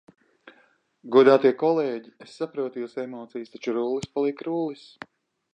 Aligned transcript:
Godātie 1.15 1.51
kolēģi, 1.63 2.11
es 2.27 2.35
saprotu 2.41 2.83
jūsu 2.85 3.05
emocijas, 3.07 3.55
taču 3.57 3.79
Rullis 3.79 4.11
paliek 4.17 4.47
Rullis. 4.49 4.91